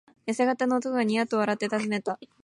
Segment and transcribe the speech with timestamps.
[0.25, 2.17] やせ型の男がニヤッと笑ってたずねた。